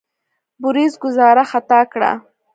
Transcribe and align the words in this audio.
بوریس 0.61 0.93
ګوزاره 1.03 1.43
خطا 1.51 1.81
کړه. 1.93 2.11